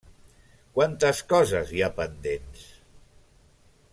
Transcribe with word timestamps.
Quantes 0.77 1.19
coses 1.33 1.75
hi 1.77 1.83
ha 1.87 1.91
pendents? 2.01 2.65